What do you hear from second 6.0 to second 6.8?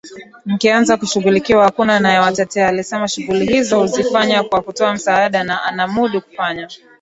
kufanya